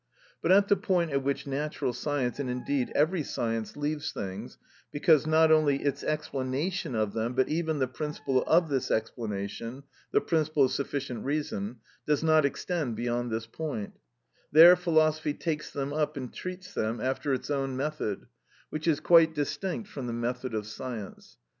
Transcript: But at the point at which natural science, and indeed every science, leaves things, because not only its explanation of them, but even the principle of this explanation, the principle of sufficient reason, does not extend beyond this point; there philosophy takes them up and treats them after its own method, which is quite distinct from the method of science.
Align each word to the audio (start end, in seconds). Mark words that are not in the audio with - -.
But 0.41 0.51
at 0.51 0.67
the 0.67 0.75
point 0.75 1.11
at 1.11 1.21
which 1.21 1.45
natural 1.45 1.93
science, 1.93 2.39
and 2.39 2.49
indeed 2.49 2.91
every 2.95 3.21
science, 3.21 3.77
leaves 3.77 4.11
things, 4.11 4.57
because 4.91 5.27
not 5.27 5.51
only 5.51 5.83
its 5.83 6.03
explanation 6.03 6.95
of 6.95 7.13
them, 7.13 7.35
but 7.35 7.49
even 7.49 7.77
the 7.77 7.85
principle 7.87 8.41
of 8.45 8.67
this 8.67 8.89
explanation, 8.89 9.83
the 10.11 10.19
principle 10.19 10.63
of 10.63 10.71
sufficient 10.71 11.23
reason, 11.23 11.81
does 12.07 12.23
not 12.23 12.45
extend 12.45 12.95
beyond 12.95 13.29
this 13.29 13.45
point; 13.45 13.93
there 14.51 14.75
philosophy 14.75 15.35
takes 15.35 15.69
them 15.69 15.93
up 15.93 16.17
and 16.17 16.33
treats 16.33 16.73
them 16.73 16.99
after 16.99 17.31
its 17.31 17.51
own 17.51 17.77
method, 17.77 18.25
which 18.71 18.87
is 18.87 18.99
quite 18.99 19.35
distinct 19.35 19.87
from 19.87 20.07
the 20.07 20.13
method 20.13 20.55
of 20.55 20.65
science. 20.65 21.37